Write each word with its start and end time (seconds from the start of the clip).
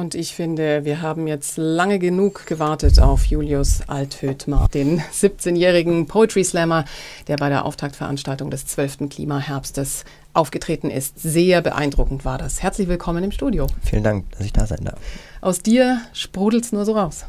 Und 0.00 0.14
ich 0.14 0.34
finde, 0.34 0.86
wir 0.86 1.02
haben 1.02 1.26
jetzt 1.26 1.58
lange 1.58 1.98
genug 1.98 2.46
gewartet 2.46 2.98
auf 2.98 3.26
Julius 3.26 3.82
Althödmer, 3.86 4.66
den 4.72 5.02
17-jährigen 5.02 6.06
Poetry 6.06 6.42
Slammer, 6.42 6.86
der 7.28 7.36
bei 7.36 7.50
der 7.50 7.66
Auftaktveranstaltung 7.66 8.50
des 8.50 8.64
12. 8.64 9.10
Klimaherbstes 9.10 10.06
aufgetreten 10.32 10.88
ist. 10.88 11.20
Sehr 11.20 11.60
beeindruckend 11.60 12.24
war 12.24 12.38
das. 12.38 12.62
Herzlich 12.62 12.88
willkommen 12.88 13.22
im 13.24 13.30
Studio. 13.30 13.66
Vielen 13.82 14.02
Dank, 14.02 14.24
dass 14.30 14.46
ich 14.46 14.54
da 14.54 14.64
sein 14.64 14.84
darf. 14.84 14.98
Aus 15.42 15.60
dir 15.60 16.00
sprudelt 16.14 16.64
es 16.64 16.72
nur 16.72 16.86
so 16.86 16.92
raus. 16.92 17.26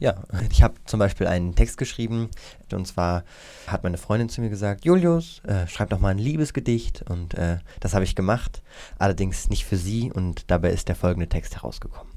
Ja, 0.00 0.22
ich 0.50 0.62
habe 0.62 0.74
zum 0.86 0.98
Beispiel 0.98 1.28
einen 1.28 1.54
Text 1.54 1.76
geschrieben 1.76 2.30
und 2.72 2.86
zwar 2.86 3.22
hat 3.66 3.84
meine 3.84 3.98
Freundin 3.98 4.28
zu 4.28 4.40
mir 4.40 4.48
gesagt, 4.48 4.84
Julius, 4.84 5.40
äh, 5.44 5.68
schreib 5.68 5.90
doch 5.90 6.00
mal 6.00 6.08
ein 6.08 6.18
Liebesgedicht 6.18 7.02
und 7.08 7.34
äh, 7.34 7.58
das 7.78 7.94
habe 7.94 8.04
ich 8.04 8.16
gemacht, 8.16 8.62
allerdings 8.98 9.48
nicht 9.48 9.64
für 9.64 9.76
sie 9.76 10.10
und 10.10 10.50
dabei 10.50 10.70
ist 10.70 10.88
der 10.88 10.96
folgende 10.96 11.28
Text 11.28 11.54
herausgekommen. 11.54 12.12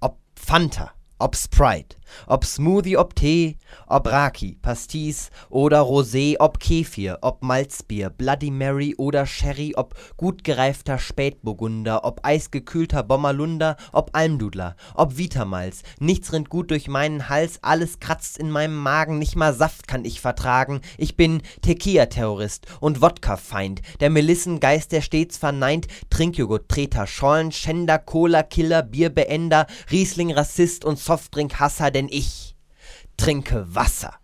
Ob 0.00 0.18
Fanta 0.34 0.92
ob 1.18 1.34
Sprite, 1.34 1.96
ob 2.26 2.44
Smoothie, 2.44 2.96
ob 2.96 3.14
Tee, 3.14 3.56
ob 3.86 4.06
Raki, 4.06 4.58
Pastis 4.60 5.30
oder 5.48 5.80
Rosé, 5.80 6.36
ob 6.38 6.60
Kefir, 6.60 7.18
ob 7.22 7.42
Malzbier, 7.42 8.10
Bloody 8.10 8.50
Mary 8.50 8.94
oder 8.98 9.26
Sherry, 9.26 9.74
ob 9.76 9.94
gut 10.16 10.44
gereifter 10.44 10.98
Spätburgunder, 10.98 12.04
ob 12.04 12.20
eisgekühlter 12.22 13.02
Bommerlunder, 13.02 13.76
ob 13.92 14.10
Almdudler, 14.12 14.76
ob 14.94 15.16
Vitamalz. 15.16 15.82
Nichts 15.98 16.32
rinnt 16.32 16.50
gut 16.50 16.70
durch 16.70 16.88
meinen 16.88 17.28
Hals, 17.28 17.58
alles 17.62 17.98
kratzt 17.98 18.38
in 18.38 18.50
meinem 18.50 18.76
Magen, 18.76 19.18
nicht 19.18 19.36
mal 19.36 19.54
Saft 19.54 19.88
kann 19.88 20.04
ich 20.04 20.20
vertragen. 20.20 20.80
Ich 20.98 21.16
bin 21.16 21.42
Tequila-Terrorist 21.62 22.66
und 22.80 23.00
Wodka-Feind, 23.00 23.80
der 24.00 24.10
Melissengeist, 24.10 24.92
der 24.92 25.00
stets 25.00 25.38
verneint, 25.38 25.86
Trinkjoghurt, 26.10 26.68
Treter, 26.68 27.06
Schollen, 27.06 27.52
Schänder, 27.52 27.98
Cola, 27.98 28.42
Killer, 28.42 28.82
Bierbeender, 28.82 29.66
Riesling-Rassist 29.90 30.84
und 30.84 30.98
Softdrink-Hasser, 31.06 31.90
denn 31.90 32.08
ich 32.10 32.56
trinke 33.16 33.66
Wasser. 33.68 34.14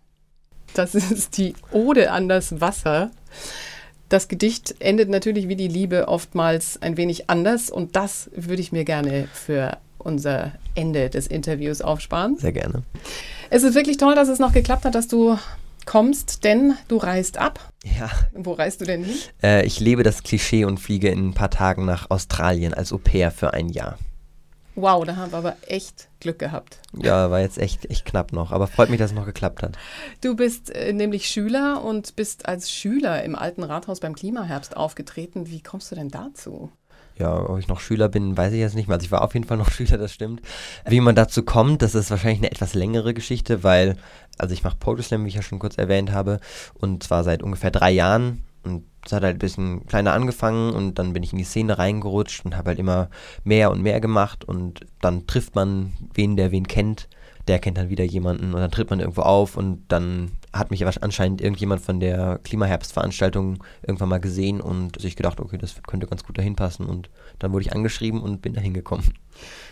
Das 0.73 0.95
ist 0.95 1.37
die 1.37 1.55
Ode 1.71 2.11
an 2.11 2.27
das 2.27 2.59
Wasser. 2.59 3.11
Das 4.09 4.27
Gedicht 4.27 4.75
endet 4.79 5.09
natürlich 5.09 5.47
wie 5.47 5.55
die 5.55 5.67
Liebe 5.67 6.07
oftmals 6.07 6.81
ein 6.81 6.97
wenig 6.97 7.29
anders 7.29 7.69
und 7.69 7.95
das 7.95 8.29
würde 8.35 8.61
ich 8.61 8.71
mir 8.71 8.83
gerne 8.83 9.27
für 9.33 9.77
unser 9.97 10.51
Ende 10.75 11.09
des 11.09 11.27
Interviews 11.27 11.81
aufsparen. 11.81 12.37
Sehr 12.37 12.51
gerne. 12.51 12.83
Es 13.49 13.63
ist 13.63 13.75
wirklich 13.75 13.97
toll, 13.97 14.15
dass 14.15 14.27
es 14.27 14.39
noch 14.39 14.53
geklappt 14.53 14.85
hat, 14.85 14.95
dass 14.95 15.07
du 15.07 15.37
kommst, 15.85 16.43
denn 16.43 16.73
du 16.87 16.97
reist 16.97 17.37
ab. 17.37 17.71
Ja. 17.99 18.09
Wo 18.33 18.53
reist 18.53 18.81
du 18.81 18.85
denn 18.85 19.03
hin? 19.03 19.15
Äh, 19.41 19.65
ich 19.65 19.79
lebe 19.79 20.03
das 20.03 20.23
Klischee 20.23 20.65
und 20.65 20.79
fliege 20.79 21.09
in 21.09 21.29
ein 21.29 21.33
paar 21.33 21.49
Tagen 21.49 21.85
nach 21.85 22.09
Australien 22.09 22.73
als 22.73 22.91
Au 22.91 22.97
pair 22.97 23.31
für 23.31 23.53
ein 23.53 23.69
Jahr. 23.69 23.97
Wow, 24.75 25.05
da 25.05 25.15
haben 25.15 25.31
wir 25.31 25.37
aber 25.37 25.55
echt 25.67 26.07
Glück 26.19 26.39
gehabt. 26.39 26.79
Ja, 26.93 27.29
war 27.29 27.41
jetzt 27.41 27.59
echt, 27.59 27.89
echt 27.89 28.05
knapp 28.05 28.33
noch, 28.33 28.51
aber 28.51 28.67
freut 28.67 28.89
mich, 28.89 28.99
dass 28.99 29.11
es 29.11 29.15
noch 29.15 29.25
geklappt 29.25 29.61
hat. 29.61 29.77
Du 30.21 30.35
bist 30.35 30.71
äh, 30.71 30.93
nämlich 30.93 31.27
Schüler 31.27 31.83
und 31.83 32.15
bist 32.15 32.47
als 32.47 32.71
Schüler 32.71 33.23
im 33.23 33.35
alten 33.35 33.63
Rathaus 33.63 33.99
beim 33.99 34.15
Klimaherbst 34.15 34.75
aufgetreten. 34.75 35.47
Wie 35.47 35.61
kommst 35.61 35.91
du 35.91 35.95
denn 35.95 36.09
dazu? 36.09 36.71
Ja, 37.19 37.47
ob 37.47 37.59
ich 37.59 37.67
noch 37.67 37.79
Schüler 37.79 38.09
bin, 38.09 38.35
weiß 38.35 38.53
ich 38.53 38.59
jetzt 38.59 38.73
nicht 38.75 38.87
mehr. 38.87 38.95
Also 38.95 39.05
ich 39.05 39.11
war 39.11 39.21
auf 39.21 39.35
jeden 39.35 39.45
Fall 39.45 39.57
noch 39.57 39.69
Schüler, 39.71 39.97
das 39.97 40.13
stimmt. 40.13 40.41
Wie 40.87 41.01
man 41.01 41.15
dazu 41.15 41.43
kommt, 41.43 41.81
das 41.81 41.93
ist 41.93 42.09
wahrscheinlich 42.09 42.39
eine 42.39 42.51
etwas 42.51 42.73
längere 42.73 43.13
Geschichte, 43.13 43.63
weil, 43.63 43.97
also 44.39 44.53
ich 44.53 44.63
mache 44.63 44.77
Poetry 44.77 45.03
Slam, 45.03 45.23
wie 45.23 45.29
ich 45.29 45.35
ja 45.35 45.43
schon 45.43 45.59
kurz 45.59 45.77
erwähnt 45.77 46.11
habe, 46.11 46.39
und 46.73 47.03
zwar 47.03 47.23
seit 47.23 47.43
ungefähr 47.43 47.69
drei 47.69 47.91
Jahren 47.91 48.43
und 48.63 48.85
es 49.05 49.11
hat 49.11 49.23
halt 49.23 49.35
ein 49.35 49.39
bisschen 49.39 49.85
kleiner 49.85 50.13
angefangen 50.13 50.73
und 50.73 50.99
dann 50.99 51.13
bin 51.13 51.23
ich 51.23 51.33
in 51.33 51.37
die 51.37 51.43
Szene 51.43 51.77
reingerutscht 51.77 52.45
und 52.45 52.55
habe 52.55 52.69
halt 52.69 52.79
immer 52.79 53.09
mehr 53.43 53.71
und 53.71 53.81
mehr 53.81 53.99
gemacht 53.99 54.45
und 54.45 54.81
dann 55.01 55.27
trifft 55.27 55.55
man 55.55 55.93
wen, 56.13 56.35
der 56.35 56.51
wen 56.51 56.67
kennt. 56.67 57.09
Der 57.49 57.59
kennt 57.59 57.77
dann 57.77 57.89
wieder 57.89 58.05
jemanden 58.05 58.53
und 58.53 58.61
dann 58.61 58.71
tritt 58.71 58.89
man 58.89 59.01
irgendwo 59.01 59.23
auf 59.23 59.57
und 59.57 59.83
dann 59.89 60.31
hat 60.53 60.71
mich 60.71 60.85
anscheinend 60.85 61.41
irgendjemand 61.41 61.81
von 61.81 61.99
der 61.99 62.39
Klimaherbstveranstaltung 62.41 63.61
irgendwann 63.81 64.07
mal 64.07 64.21
gesehen 64.21 64.61
und 64.61 65.01
sich 65.01 65.17
gedacht, 65.17 65.41
okay, 65.41 65.57
das 65.57 65.75
könnte 65.85 66.07
ganz 66.07 66.23
gut 66.23 66.37
dahin 66.37 66.55
passen 66.55 66.85
und 66.85 67.09
dann 67.39 67.51
wurde 67.51 67.65
ich 67.65 67.73
angeschrieben 67.73 68.21
und 68.21 68.41
bin 68.41 68.53
da 68.53 68.61
hingekommen. 68.61 69.13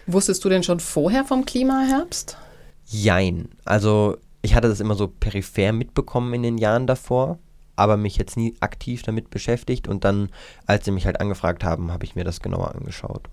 Wusstest 0.05 0.43
du 0.43 0.49
denn 0.49 0.63
schon 0.63 0.81
vorher 0.81 1.23
vom 1.23 1.45
Klimaherbst? 1.45 2.35
Jein. 2.87 3.47
Also 3.63 4.17
ich 4.41 4.53
hatte 4.53 4.67
das 4.67 4.81
immer 4.81 4.95
so 4.95 5.07
peripher 5.07 5.71
mitbekommen 5.71 6.33
in 6.33 6.43
den 6.43 6.57
Jahren 6.57 6.87
davor 6.87 7.39
aber 7.81 7.97
mich 7.97 8.17
jetzt 8.17 8.37
nie 8.37 8.55
aktiv 8.59 9.03
damit 9.03 9.29
beschäftigt. 9.29 9.87
Und 9.87 10.05
dann, 10.05 10.29
als 10.65 10.85
sie 10.85 10.91
mich 10.91 11.05
halt 11.05 11.19
angefragt 11.19 11.63
haben, 11.63 11.91
habe 11.91 12.05
ich 12.05 12.15
mir 12.15 12.23
das 12.23 12.39
genauer 12.39 12.75
angeschaut. 12.75 13.23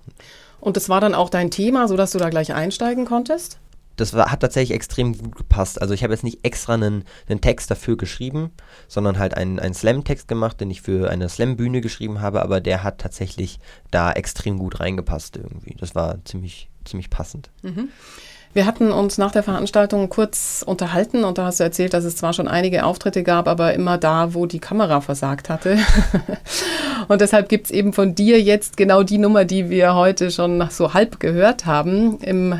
Und 0.60 0.76
das 0.76 0.88
war 0.88 1.00
dann 1.00 1.14
auch 1.14 1.31
dein 1.31 1.50
Thema, 1.50 1.86
sodass 1.86 2.10
du 2.10 2.19
da 2.19 2.31
gleich 2.31 2.53
einsteigen 2.53 3.04
konntest? 3.04 3.58
Das 3.97 4.14
war, 4.14 4.31
hat 4.31 4.41
tatsächlich 4.41 4.75
extrem 4.75 5.19
gut 5.19 5.34
gepasst. 5.34 5.82
Also 5.82 5.92
ich 5.92 6.04
habe 6.04 6.12
jetzt 6.12 6.22
nicht 6.22 6.44
extra 6.44 6.75
einen, 6.75 7.04
einen 7.28 7.41
Text 7.41 7.70
dafür 7.70 7.97
geschrieben, 7.97 8.53
sondern 8.87 9.19
halt 9.19 9.34
einen, 9.34 9.58
einen 9.58 9.75
Slam-Text 9.75 10.28
gemacht, 10.28 10.60
den 10.60 10.70
ich 10.70 10.82
für 10.82 11.10
eine 11.10 11.28
Slam-Bühne 11.28 11.81
geschrieben 11.81 12.20
habe, 12.20 12.42
aber 12.42 12.60
der 12.60 12.84
hat 12.84 12.98
tatsächlich 12.98 13.58
da 13.91 14.12
extrem 14.12 14.58
gut 14.58 14.78
reingepasst 14.78 15.37
irgendwie. 15.37 15.75
Das 15.78 15.97
war 15.97 16.25
ziemlich, 16.25 16.70
ziemlich 16.84 17.10
passend. 17.10 17.50
Mhm. 17.62 17.88
Wir 18.58 18.66
hatten 18.66 18.91
uns 18.91 19.19
nach 19.19 19.30
der 19.30 19.44
Veranstaltung 19.44 20.08
kurz 20.08 20.64
unterhalten 20.66 21.22
und 21.22 21.38
da 21.38 21.44
hast 21.44 21.60
du 21.60 21.62
erzählt, 21.62 21.94
dass 21.94 22.02
es 22.02 22.16
zwar 22.16 22.32
schon 22.32 22.48
einige 22.48 22.84
Auftritte 22.84 23.22
gab, 23.22 23.46
aber 23.46 23.72
immer 23.72 23.98
da, 23.98 24.34
wo 24.34 24.46
die 24.46 24.58
Kamera 24.58 25.00
versagt 25.00 25.48
hatte. 25.48 25.78
und 27.08 27.20
deshalb 27.20 27.48
gibt 27.48 27.66
es 27.66 27.70
eben 27.70 27.92
von 27.92 28.16
dir 28.16 28.42
jetzt 28.42 28.76
genau 28.76 29.04
die 29.04 29.19
Nummer, 29.19 29.44
die 29.44 29.70
wir 29.70 29.94
heute 29.94 30.32
schon 30.32 30.69
so 30.70 30.92
halb 30.92 31.20
gehört 31.20 31.66
haben. 31.66 32.19
Im 32.19 32.58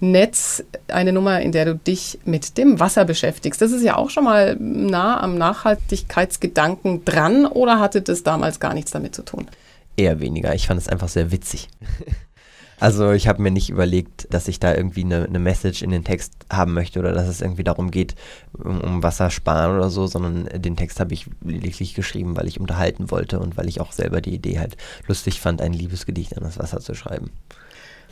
Netz 0.00 0.64
eine 0.88 1.12
Nummer, 1.12 1.40
in 1.40 1.52
der 1.52 1.64
du 1.64 1.76
dich 1.76 2.18
mit 2.24 2.58
dem 2.58 2.80
Wasser 2.80 3.04
beschäftigst. 3.04 3.62
Das 3.62 3.70
ist 3.70 3.84
ja 3.84 3.94
auch 3.94 4.10
schon 4.10 4.24
mal 4.24 4.56
nah 4.58 5.20
am 5.20 5.38
Nachhaltigkeitsgedanken 5.38 7.04
dran 7.04 7.46
oder 7.46 7.78
hatte 7.78 8.02
das 8.02 8.24
damals 8.24 8.58
gar 8.58 8.74
nichts 8.74 8.90
damit 8.90 9.14
zu 9.14 9.22
tun? 9.22 9.46
Eher 9.96 10.18
weniger. 10.18 10.56
Ich 10.56 10.66
fand 10.66 10.80
es 10.80 10.88
einfach 10.88 11.08
sehr 11.08 11.30
witzig. 11.30 11.68
Also 12.78 13.12
ich 13.12 13.26
habe 13.26 13.40
mir 13.40 13.50
nicht 13.50 13.70
überlegt, 13.70 14.26
dass 14.30 14.48
ich 14.48 14.60
da 14.60 14.74
irgendwie 14.74 15.04
eine, 15.04 15.24
eine, 15.24 15.38
Message 15.38 15.82
in 15.82 15.90
den 15.90 16.04
Text 16.04 16.32
haben 16.50 16.74
möchte 16.74 16.98
oder 16.98 17.12
dass 17.12 17.26
es 17.26 17.40
irgendwie 17.40 17.64
darum 17.64 17.90
geht, 17.90 18.14
um, 18.52 18.80
um 18.80 19.02
Wasser 19.02 19.30
sparen 19.30 19.76
oder 19.76 19.88
so, 19.88 20.06
sondern 20.06 20.44
den 20.60 20.76
Text 20.76 21.00
habe 21.00 21.14
ich 21.14 21.26
lediglich 21.42 21.94
geschrieben, 21.94 22.36
weil 22.36 22.46
ich 22.46 22.60
unterhalten 22.60 23.10
wollte 23.10 23.38
und 23.40 23.56
weil 23.56 23.68
ich 23.68 23.80
auch 23.80 23.92
selber 23.92 24.20
die 24.20 24.34
Idee 24.34 24.58
halt 24.58 24.76
lustig 25.06 25.40
fand, 25.40 25.62
ein 25.62 25.72
Liebesgedicht 25.72 26.36
an 26.36 26.44
das 26.44 26.58
Wasser 26.58 26.80
zu 26.80 26.94
schreiben. 26.94 27.30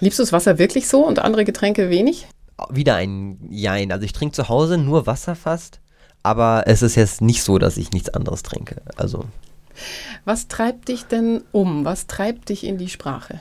Liebst 0.01 0.19
du 0.19 0.23
das 0.23 0.33
Wasser 0.33 0.59
wirklich 0.59 0.89
so 0.89 1.07
und 1.07 1.19
andere 1.19 1.45
Getränke 1.45 1.91
wenig? 1.91 2.27
Wieder 2.71 2.95
ein 2.97 3.39
Jein. 3.51 3.93
Also 3.93 4.05
ich 4.05 4.13
trinke 4.13 4.35
zu 4.35 4.49
Hause 4.49 4.79
nur 4.79 5.07
Wasser 5.07 5.37
fast, 5.37 5.81
aber 6.23 6.65
es 6.67 6.81
ist 6.81 6.95
jetzt 6.95 7.21
nicht 7.21 7.43
so, 7.43 7.59
dass 7.59 7.77
ich 7.77 7.93
nichts 7.93 8.09
anderes 8.09 8.43
trinke. 8.43 8.81
Also. 8.97 9.27
Was 10.25 10.49
treibt 10.49 10.89
dich 10.89 11.05
denn 11.05 11.43
um? 11.53 11.85
Was 11.85 12.07
treibt 12.07 12.49
dich 12.49 12.65
in 12.65 12.79
die 12.79 12.89
Sprache? 12.89 13.41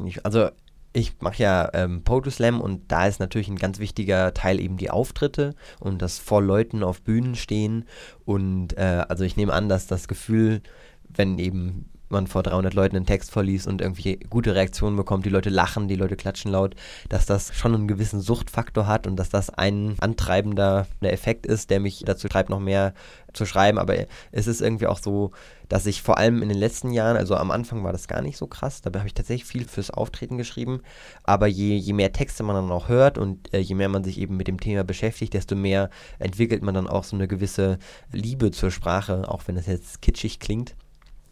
Nicht. 0.00 0.24
Also 0.24 0.50
ich 0.92 1.20
mache 1.20 1.42
ja 1.42 1.70
ähm, 1.72 2.02
Poetry 2.02 2.30
Slam 2.30 2.60
und 2.60 2.90
da 2.90 3.06
ist 3.06 3.20
natürlich 3.20 3.48
ein 3.48 3.56
ganz 3.56 3.78
wichtiger 3.78 4.34
Teil 4.34 4.58
eben 4.58 4.76
die 4.76 4.90
Auftritte 4.90 5.54
und 5.78 6.02
das 6.02 6.18
vor 6.18 6.42
Leuten 6.42 6.82
auf 6.82 7.02
Bühnen 7.02 7.36
stehen. 7.36 7.84
Und 8.24 8.76
äh, 8.76 9.04
also 9.08 9.24
ich 9.24 9.36
nehme 9.36 9.52
an, 9.52 9.68
dass 9.68 9.86
das 9.86 10.08
Gefühl, 10.08 10.62
wenn 11.08 11.38
eben 11.38 11.89
man 12.10 12.26
vor 12.26 12.42
300 12.42 12.74
Leuten 12.74 12.96
einen 12.96 13.06
Text 13.06 13.30
vorliest 13.30 13.66
und 13.66 13.80
irgendwie 13.80 14.18
gute 14.28 14.54
Reaktionen 14.54 14.96
bekommt, 14.96 15.24
die 15.24 15.30
Leute 15.30 15.50
lachen, 15.50 15.88
die 15.88 15.96
Leute 15.96 16.16
klatschen 16.16 16.50
laut, 16.50 16.74
dass 17.08 17.26
das 17.26 17.54
schon 17.54 17.74
einen 17.74 17.88
gewissen 17.88 18.20
Suchtfaktor 18.20 18.86
hat 18.86 19.06
und 19.06 19.16
dass 19.16 19.28
das 19.28 19.50
ein 19.50 19.96
antreibender 20.00 20.86
Effekt 21.00 21.46
ist, 21.46 21.70
der 21.70 21.80
mich 21.80 22.02
dazu 22.04 22.28
treibt, 22.28 22.50
noch 22.50 22.60
mehr 22.60 22.94
zu 23.32 23.46
schreiben. 23.46 23.78
Aber 23.78 23.94
es 24.32 24.46
ist 24.46 24.60
irgendwie 24.60 24.86
auch 24.86 24.98
so, 24.98 25.30
dass 25.68 25.86
ich 25.86 26.02
vor 26.02 26.18
allem 26.18 26.42
in 26.42 26.48
den 26.48 26.58
letzten 26.58 26.90
Jahren, 26.90 27.16
also 27.16 27.36
am 27.36 27.50
Anfang 27.50 27.84
war 27.84 27.92
das 27.92 28.08
gar 28.08 28.22
nicht 28.22 28.36
so 28.36 28.46
krass, 28.46 28.82
dabei 28.82 29.00
habe 29.00 29.08
ich 29.08 29.14
tatsächlich 29.14 29.44
viel 29.44 29.66
fürs 29.66 29.90
Auftreten 29.90 30.36
geschrieben, 30.36 30.80
aber 31.22 31.46
je, 31.46 31.76
je 31.76 31.92
mehr 31.92 32.12
Texte 32.12 32.42
man 32.42 32.56
dann 32.56 32.72
auch 32.72 32.88
hört 32.88 33.18
und 33.18 33.52
äh, 33.54 33.60
je 33.60 33.76
mehr 33.76 33.88
man 33.88 34.02
sich 34.04 34.18
eben 34.18 34.36
mit 34.36 34.48
dem 34.48 34.58
Thema 34.58 34.82
beschäftigt, 34.82 35.32
desto 35.32 35.54
mehr 35.54 35.90
entwickelt 36.18 36.62
man 36.62 36.74
dann 36.74 36.88
auch 36.88 37.04
so 37.04 37.14
eine 37.14 37.28
gewisse 37.28 37.78
Liebe 38.10 38.50
zur 38.50 38.70
Sprache, 38.70 39.28
auch 39.28 39.42
wenn 39.46 39.54
das 39.54 39.66
jetzt 39.66 40.02
kitschig 40.02 40.40
klingt. 40.40 40.74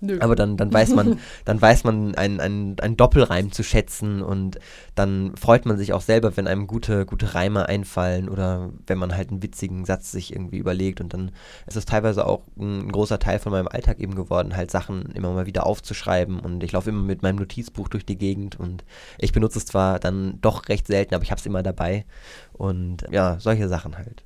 Nö. 0.01 0.19
Aber 0.21 0.37
dann, 0.37 0.57
dann 0.57 0.73
weiß 0.73 0.95
man, 0.95 1.19
dann 1.45 1.61
weiß 1.61 1.85
man 1.85 2.15
einen, 2.15 2.39
einen, 2.39 2.79
einen 2.79 2.97
Doppelreim 2.97 3.51
zu 3.51 3.65
schätzen 3.65 4.23
und 4.23 4.59
dann 4.95 5.37
freut 5.37 5.67
man 5.67 5.77
sich 5.77 5.93
auch 5.93 6.03
selber, 6.03 6.37
wenn 6.37 6.47
einem 6.47 6.69
gute, 6.69 7.05
gute 7.05 7.35
Reime 7.35 7.69
einfallen 7.69 8.29
oder 8.29 8.71
wenn 8.87 8.99
man 8.99 9.17
halt 9.17 9.31
einen 9.31 9.43
witzigen 9.43 9.85
Satz 9.85 10.13
sich 10.13 10.33
irgendwie 10.33 10.59
überlegt 10.59 11.01
und 11.01 11.15
dann 11.15 11.33
ist 11.67 11.77
es 11.77 11.85
teilweise 11.85 12.27
auch 12.27 12.43
ein 12.59 12.91
großer 12.93 13.19
Teil 13.19 13.41
von 13.41 13.51
meinem 13.51 13.69
Alltag 13.69 13.99
eben 13.99 14.15
geworden, 14.15 14.57
halt 14.57 14.71
Sachen 14.71 15.07
immer 15.13 15.33
mal 15.33 15.47
wieder 15.47 15.67
aufzuschreiben 15.67 16.39
und 16.39 16.63
ich 16.63 16.73
laufe 16.73 16.91
immer 16.91 17.03
mit 17.03 17.23
meinem 17.23 17.37
Notizbuch 17.37 17.89
durch 17.89 18.07
die 18.07 18.19
Gegend 18.19 18.59
und 18.59 18.85
ich 19.19 19.33
benutze 19.33 19.59
es 19.59 19.67
zwar 19.67 19.99
dann 19.99 20.39
doch 20.41 20.69
recht 20.69 20.87
selten, 20.87 21.15
aber 21.15 21.25
ich 21.25 21.33
habe 21.33 21.41
es 21.41 21.47
immer 21.47 21.65
dabei 21.65 22.05
und 22.53 23.05
ja, 23.11 23.41
solche 23.41 23.69
Sachen 23.69 23.99
halt. 23.99 24.23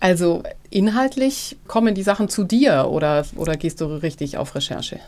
Also 0.00 0.42
inhaltlich 0.70 1.56
kommen 1.66 1.94
die 1.94 2.02
Sachen 2.02 2.28
zu 2.28 2.44
dir 2.44 2.88
oder, 2.90 3.24
oder 3.36 3.56
gehst 3.56 3.80
du 3.80 3.86
richtig 3.86 4.36
auf 4.36 4.54
Recherche? 4.54 5.00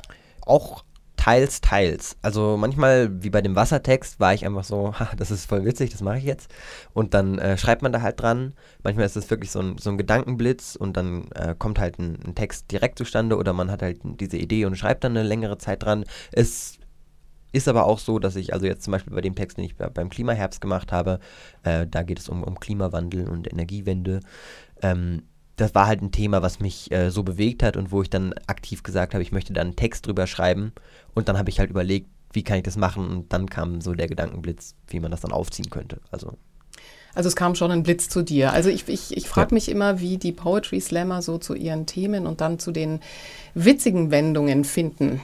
Auch 0.44 0.82
teils, 1.20 1.60
teils. 1.60 2.16
Also 2.22 2.56
manchmal, 2.56 3.22
wie 3.22 3.28
bei 3.28 3.42
dem 3.42 3.54
Wassertext, 3.54 4.20
war 4.20 4.32
ich 4.32 4.46
einfach 4.46 4.64
so, 4.64 4.94
ha, 4.98 5.10
das 5.16 5.30
ist 5.30 5.44
voll 5.44 5.64
witzig, 5.64 5.90
das 5.90 6.00
mache 6.00 6.18
ich 6.18 6.24
jetzt. 6.24 6.50
Und 6.94 7.14
dann 7.14 7.38
äh, 7.38 7.58
schreibt 7.58 7.82
man 7.82 7.92
da 7.92 8.00
halt 8.00 8.20
dran. 8.20 8.54
Manchmal 8.82 9.06
ist 9.06 9.16
es 9.16 9.30
wirklich 9.30 9.50
so 9.50 9.60
ein, 9.60 9.78
so 9.78 9.90
ein 9.90 9.98
Gedankenblitz 9.98 10.76
und 10.76 10.96
dann 10.96 11.30
äh, 11.34 11.54
kommt 11.56 11.78
halt 11.78 11.98
ein, 11.98 12.18
ein, 12.26 12.34
Text 12.34 12.72
direkt 12.72 12.98
zustande 12.98 13.36
oder 13.36 13.52
man 13.52 13.70
hat 13.70 13.82
halt 13.82 14.00
diese 14.02 14.38
Idee 14.38 14.64
und 14.64 14.76
schreibt 14.76 15.04
dann 15.04 15.16
eine 15.16 15.26
längere 15.26 15.58
Zeit 15.58 15.82
dran. 15.82 16.04
Es 16.32 16.78
ist 17.52 17.68
aber 17.68 17.86
auch 17.86 17.98
so, 17.98 18.18
dass 18.18 18.36
ich, 18.36 18.54
also 18.54 18.66
jetzt 18.66 18.84
zum 18.84 18.92
Beispiel 18.92 19.12
bei 19.12 19.20
dem 19.20 19.34
Text, 19.34 19.58
den 19.58 19.64
ich 19.64 19.76
beim 19.76 20.08
Klimaherbst 20.08 20.60
gemacht 20.60 20.92
habe, 20.92 21.18
äh, 21.64 21.86
da 21.86 22.02
geht 22.02 22.18
es 22.18 22.28
um, 22.28 22.44
um 22.44 22.58
Klimawandel 22.60 23.28
und 23.28 23.50
Energiewende. 23.52 24.20
Ähm, 24.82 25.22
das 25.56 25.74
war 25.74 25.86
halt 25.86 26.00
ein 26.02 26.12
Thema, 26.12 26.42
was 26.42 26.60
mich 26.60 26.90
äh, 26.90 27.10
so 27.10 27.22
bewegt 27.22 27.62
hat 27.62 27.76
und 27.76 27.92
wo 27.92 28.02
ich 28.02 28.10
dann 28.10 28.32
aktiv 28.46 28.82
gesagt 28.82 29.14
habe, 29.14 29.22
ich 29.22 29.32
möchte 29.32 29.52
da 29.52 29.60
einen 29.60 29.76
Text 29.76 30.06
drüber 30.06 30.26
schreiben. 30.26 30.72
Und 31.14 31.28
dann 31.28 31.36
habe 31.38 31.50
ich 31.50 31.58
halt 31.58 31.70
überlegt, 31.70 32.08
wie 32.32 32.42
kann 32.42 32.58
ich 32.58 32.62
das 32.62 32.76
machen? 32.76 33.08
Und 33.08 33.32
dann 33.32 33.50
kam 33.50 33.80
so 33.80 33.94
der 33.94 34.08
Gedankenblitz, 34.08 34.74
wie 34.86 35.00
man 35.00 35.10
das 35.10 35.20
dann 35.20 35.32
aufziehen 35.32 35.68
könnte. 35.68 36.00
Also 36.10 36.36
also 37.14 37.28
es 37.28 37.36
kam 37.36 37.54
schon 37.54 37.72
ein 37.72 37.82
Blitz 37.82 38.08
zu 38.08 38.22
dir. 38.22 38.52
Also 38.52 38.70
ich, 38.70 38.88
ich, 38.88 39.16
ich 39.16 39.28
frage 39.28 39.50
ja. 39.50 39.54
mich 39.54 39.68
immer, 39.68 40.00
wie 40.00 40.16
die 40.16 40.32
Poetry 40.32 40.80
Slammer 40.80 41.22
so 41.22 41.38
zu 41.38 41.54
ihren 41.54 41.86
Themen 41.86 42.26
und 42.26 42.40
dann 42.40 42.58
zu 42.58 42.70
den 42.70 43.00
witzigen 43.54 44.10
Wendungen 44.10 44.64
finden. 44.64 45.20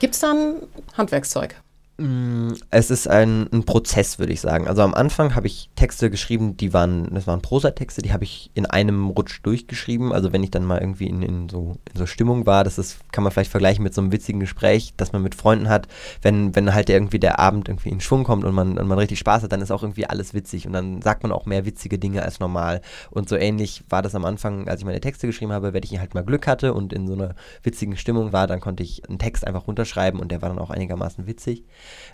Gibt 0.00 0.14
es 0.14 0.20
da 0.20 0.32
ein 0.32 0.54
Handwerkszeug? 0.94 1.54
Mm, 2.00 2.52
es 2.70 2.92
ist 2.92 3.08
ein, 3.08 3.48
ein 3.52 3.64
Prozess, 3.64 4.20
würde 4.20 4.32
ich 4.32 4.40
sagen. 4.40 4.68
Also 4.68 4.82
am 4.82 4.94
Anfang 4.94 5.34
habe 5.34 5.48
ich 5.48 5.68
Texte 5.74 6.10
geschrieben, 6.10 6.56
die 6.56 6.72
waren, 6.72 7.12
das 7.12 7.26
waren 7.26 7.42
Prosatexte, 7.42 8.02
die 8.02 8.12
habe 8.12 8.22
ich 8.22 8.52
in 8.54 8.66
einem 8.66 9.08
Rutsch 9.08 9.40
durchgeschrieben. 9.42 10.12
Also 10.12 10.32
wenn 10.32 10.44
ich 10.44 10.52
dann 10.52 10.64
mal 10.64 10.78
irgendwie 10.78 11.08
in, 11.08 11.22
in, 11.22 11.48
so, 11.48 11.76
in 11.92 11.98
so 11.98 12.06
Stimmung 12.06 12.46
war, 12.46 12.62
das 12.62 12.78
ist, 12.78 12.98
kann 13.10 13.24
man 13.24 13.32
vielleicht 13.32 13.50
vergleichen 13.50 13.82
mit 13.82 13.94
so 13.94 14.00
einem 14.00 14.12
witzigen 14.12 14.38
Gespräch, 14.38 14.94
das 14.96 15.12
man 15.12 15.24
mit 15.24 15.34
Freunden 15.34 15.68
hat. 15.68 15.88
Wenn, 16.22 16.54
wenn 16.54 16.72
halt 16.72 16.88
irgendwie 16.88 17.18
der 17.18 17.40
Abend 17.40 17.68
irgendwie 17.68 17.88
in 17.88 18.00
Schwung 18.00 18.22
kommt 18.22 18.44
und 18.44 18.54
man, 18.54 18.78
und 18.78 18.86
man 18.86 18.98
richtig 18.98 19.18
Spaß 19.18 19.42
hat, 19.42 19.50
dann 19.50 19.60
ist 19.60 19.72
auch 19.72 19.82
irgendwie 19.82 20.06
alles 20.06 20.34
witzig 20.34 20.68
und 20.68 20.74
dann 20.74 21.02
sagt 21.02 21.24
man 21.24 21.32
auch 21.32 21.46
mehr 21.46 21.66
witzige 21.66 21.98
Dinge 21.98 22.22
als 22.22 22.38
normal. 22.38 22.80
Und 23.10 23.28
so 23.28 23.34
ähnlich 23.34 23.82
war 23.88 24.02
das 24.02 24.14
am 24.14 24.24
Anfang, 24.24 24.68
als 24.68 24.80
ich 24.80 24.86
meine 24.86 25.00
Texte 25.00 25.26
geschrieben 25.26 25.50
habe, 25.50 25.72
wenn 25.72 25.82
ich 25.82 25.98
halt 25.98 26.14
mal 26.14 26.24
Glück 26.24 26.46
hatte 26.46 26.74
und 26.74 26.92
in 26.92 27.08
so 27.08 27.14
einer 27.14 27.34
witzigen 27.64 27.96
Stimmung 27.96 28.32
war, 28.32 28.46
dann 28.46 28.60
konnte 28.60 28.84
ich 28.84 29.08
einen 29.08 29.18
Text 29.18 29.44
einfach 29.44 29.66
runterschreiben 29.66 30.20
und 30.20 30.30
der 30.30 30.42
war 30.42 30.48
dann 30.48 30.60
auch 30.60 30.70
einigermaßen 30.70 31.26
witzig. 31.26 31.64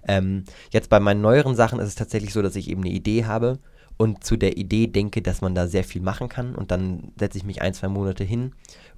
Ähm, 0.07 0.45
jetzt 0.71 0.91
bei 0.91 1.01
meinen 1.01 1.21
neueren 1.21 1.57
Sachen 1.57 1.79
ist 1.79 1.89
es 1.89 1.95
tatsächlich 1.95 2.33
so, 2.33 2.43
dass 2.43 2.57
ich 2.57 2.69
eben 2.69 2.83
eine 2.83 2.93
Idee 2.93 3.25
habe 3.25 3.59
und 3.97 4.25
zu 4.25 4.37
der 4.37 4.57
Idee 4.57 4.87
denke, 4.87 5.23
dass 5.23 5.41
man 5.41 5.55
da 5.55 5.67
sehr 5.67 5.85
viel 5.85 6.03
machen 6.03 6.29
kann. 6.29 6.55
Und 6.55 6.71
dann 6.71 7.13
setze 7.19 7.39
ich 7.39 7.45
mich 7.45 7.63
ein, 7.63 7.75
zwei 7.75 7.89
Monate 7.89 8.25
hin 8.25 8.53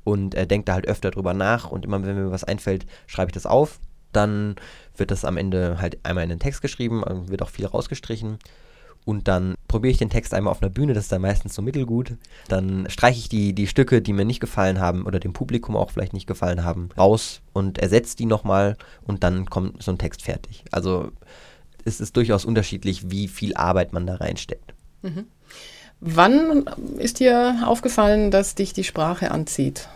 und 0.05 0.35
äh, 0.35 0.47
denke 0.47 0.67
da 0.67 0.75
halt 0.75 0.89
öfter 0.89 1.11
drüber 1.11 1.35
nach. 1.35 1.71
Und 1.71 1.85
immer 1.85 2.05
wenn 2.05 2.17
mir 2.17 2.31
was 2.31 2.45
einfällt, 2.45 2.87
schreibe 3.07 3.31
ich 3.31 3.35
das 3.35 3.47
auf. 3.47 3.81
Dann 4.13 4.57
wird 4.97 5.11
das 5.11 5.25
am 5.25 5.37
Ende 5.37 5.79
halt 5.81 5.99
einmal 6.05 6.25
in 6.25 6.31
den 6.31 6.39
Text 6.39 6.63
geschrieben, 6.63 7.05
also 7.05 7.29
wird 7.29 7.43
auch 7.43 7.51
viel 7.51 7.67
rausgestrichen. 7.67 8.39
Und 9.05 9.29
dann 9.29 9.55
probiere 9.69 9.93
ich 9.93 9.99
den 9.99 10.11
Text 10.11 10.35
einmal 10.35 10.51
auf 10.51 10.63
einer 10.63 10.71
Bühne, 10.71 10.93
das 10.93 11.05
ist 11.05 11.13
dann 11.13 11.23
meistens 11.23 11.55
so 11.55 11.63
mittelgut. 11.63 12.15
Dann 12.49 12.87
streiche 12.89 13.19
ich 13.19 13.29
die, 13.29 13.53
die 13.53 13.67
Stücke, 13.67 14.03
die 14.03 14.13
mir 14.13 14.25
nicht 14.25 14.41
gefallen 14.41 14.81
haben 14.81 15.05
oder 15.05 15.21
dem 15.21 15.33
Publikum 15.33 15.77
auch 15.77 15.91
vielleicht 15.91 16.13
nicht 16.13 16.27
gefallen 16.27 16.65
haben, 16.65 16.91
raus 16.97 17.41
und 17.53 17.79
ersetze 17.79 18.17
die 18.17 18.27
nochmal 18.27 18.77
und 19.05 19.25
dann 19.25 19.51
kommt 19.51 19.83
so 19.83 19.91
ein 19.91 19.99
Text 19.99 20.23
fertig. 20.23 20.65
Also 20.71 21.11
es 21.85 22.01
ist 22.01 22.17
durchaus 22.17 22.45
unterschiedlich, 22.45 23.11
wie 23.11 23.29
viel 23.29 23.55
Arbeit 23.55 23.93
man 23.93 24.07
da 24.07 24.17
reinsteckt. 24.17 24.75
Mhm. 25.03 25.27
Wann 26.01 26.67
ist 26.99 27.21
dir 27.21 27.63
aufgefallen, 27.65 28.31
dass 28.31 28.55
dich 28.55 28.73
die 28.73 28.85
Sprache 28.85 29.31
anzieht? 29.31 29.89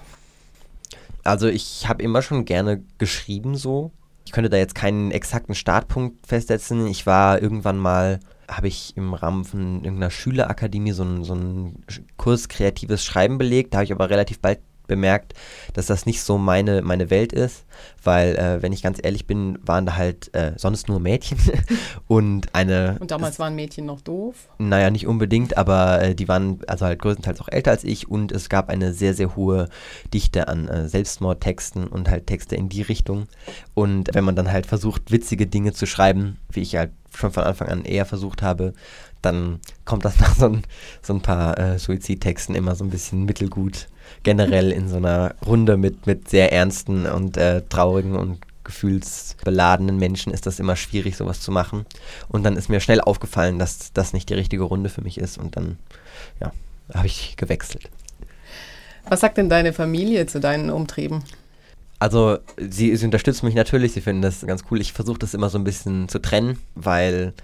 Also 1.24 1.48
ich 1.48 1.88
habe 1.88 2.02
immer 2.02 2.22
schon 2.22 2.44
gerne 2.44 2.82
geschrieben 2.98 3.54
so. 3.56 3.90
Ich 4.24 4.32
könnte 4.32 4.48
da 4.48 4.56
jetzt 4.56 4.74
keinen 4.74 5.10
exakten 5.10 5.54
Startpunkt 5.54 6.26
festsetzen. 6.26 6.86
Ich 6.86 7.04
war 7.04 7.42
irgendwann 7.42 7.78
mal 7.78 8.20
habe 8.50 8.68
ich 8.68 8.96
im 8.96 9.14
Rahmen 9.14 9.44
von 9.44 9.84
irgendeiner 9.84 10.10
Schülerakademie 10.10 10.92
so 10.92 11.02
einen, 11.02 11.24
so 11.24 11.34
einen 11.34 11.84
Kurs 12.16 12.48
kreatives 12.48 13.04
Schreiben 13.04 13.38
belegt. 13.38 13.72
Da 13.72 13.78
habe 13.78 13.84
ich 13.84 13.92
aber 13.92 14.10
relativ 14.10 14.40
bald 14.40 14.60
bemerkt, 14.90 15.34
dass 15.72 15.86
das 15.86 16.04
nicht 16.04 16.20
so 16.20 16.36
meine, 16.36 16.82
meine 16.82 17.10
Welt 17.10 17.32
ist, 17.32 17.64
weil, 18.02 18.34
äh, 18.34 18.60
wenn 18.60 18.72
ich 18.72 18.82
ganz 18.82 18.98
ehrlich 19.00 19.24
bin, 19.24 19.56
waren 19.62 19.86
da 19.86 19.94
halt 19.94 20.34
äh, 20.34 20.54
sonst 20.56 20.88
nur 20.88 20.98
Mädchen 20.98 21.38
und 22.08 22.52
eine. 22.56 22.96
Und 22.98 23.12
damals 23.12 23.34
das, 23.34 23.38
waren 23.38 23.54
Mädchen 23.54 23.86
noch 23.86 24.00
doof? 24.00 24.48
Naja, 24.58 24.90
nicht 24.90 25.06
unbedingt, 25.06 25.56
aber 25.56 26.02
äh, 26.02 26.14
die 26.16 26.26
waren 26.26 26.58
also 26.66 26.86
halt 26.86 27.00
größtenteils 27.00 27.40
auch 27.40 27.48
älter 27.48 27.70
als 27.70 27.84
ich 27.84 28.10
und 28.10 28.32
es 28.32 28.48
gab 28.48 28.68
eine 28.68 28.92
sehr, 28.92 29.14
sehr 29.14 29.36
hohe 29.36 29.68
Dichte 30.12 30.48
an 30.48 30.66
äh, 30.66 30.88
Selbstmordtexten 30.88 31.86
und 31.86 32.10
halt 32.10 32.26
Texte 32.26 32.56
in 32.56 32.68
die 32.68 32.82
Richtung. 32.82 33.28
Und 33.74 34.12
wenn 34.12 34.24
man 34.24 34.34
dann 34.34 34.50
halt 34.50 34.66
versucht, 34.66 35.12
witzige 35.12 35.46
Dinge 35.46 35.72
zu 35.72 35.86
schreiben, 35.86 36.38
wie 36.50 36.62
ich 36.62 36.74
halt 36.74 36.90
schon 37.14 37.32
von 37.32 37.44
Anfang 37.44 37.68
an 37.68 37.84
eher 37.84 38.06
versucht 38.06 38.42
habe, 38.42 38.74
dann 39.22 39.60
kommt 39.84 40.04
das 40.04 40.18
nach 40.20 40.34
so 40.34 40.46
ein, 40.46 40.62
so 41.02 41.14
ein 41.14 41.20
paar 41.20 41.58
äh, 41.58 41.78
Suizidtexten 41.78 42.54
immer 42.54 42.74
so 42.74 42.84
ein 42.84 42.90
bisschen 42.90 43.24
mittelgut. 43.24 43.88
Generell 44.22 44.72
in 44.72 44.88
so 44.88 44.96
einer 44.96 45.34
Runde 45.46 45.76
mit, 45.76 46.06
mit 46.06 46.28
sehr 46.28 46.52
ernsten 46.52 47.06
und 47.06 47.36
äh, 47.36 47.62
traurigen 47.68 48.16
und 48.16 48.38
gefühlsbeladenen 48.64 49.96
Menschen 49.96 50.32
ist 50.32 50.46
das 50.46 50.60
immer 50.60 50.76
schwierig, 50.76 51.16
sowas 51.16 51.40
zu 51.40 51.50
machen. 51.50 51.86
Und 52.28 52.44
dann 52.44 52.56
ist 52.56 52.68
mir 52.68 52.80
schnell 52.80 53.00
aufgefallen, 53.00 53.58
dass 53.58 53.92
das 53.92 54.12
nicht 54.12 54.28
die 54.28 54.34
richtige 54.34 54.62
Runde 54.62 54.88
für 54.88 55.02
mich 55.02 55.18
ist. 55.18 55.38
Und 55.38 55.56
dann, 55.56 55.78
ja, 56.40 56.52
habe 56.94 57.06
ich 57.06 57.36
gewechselt. 57.36 57.90
Was 59.08 59.20
sagt 59.20 59.38
denn 59.38 59.48
deine 59.48 59.72
Familie 59.72 60.26
zu 60.26 60.40
deinen 60.40 60.70
Umtrieben? 60.70 61.24
Also 62.00 62.38
sie, 62.58 62.96
sie 62.96 63.04
unterstützen 63.04 63.46
mich 63.46 63.54
natürlich, 63.54 63.92
sie 63.92 64.00
finden 64.00 64.22
das 64.22 64.44
ganz 64.46 64.64
cool. 64.70 64.80
Ich 64.80 64.94
versuche 64.94 65.18
das 65.18 65.34
immer 65.34 65.50
so 65.50 65.58
ein 65.58 65.64
bisschen 65.64 66.08
zu 66.08 66.18
trennen, 66.18 66.58
weil 66.74 67.34